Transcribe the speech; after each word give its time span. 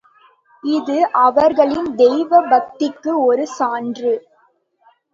இது 0.63 0.95
அவர்களின் 1.17 1.95
தெய்வ 1.95 2.41
பக்திக்கு 2.49 3.13
ஒரு 3.25 3.47
சான்று. 3.57 4.13